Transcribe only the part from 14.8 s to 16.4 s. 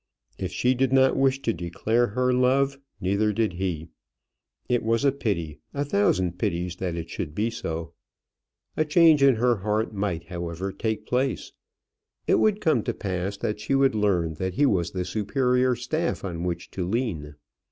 the superior staff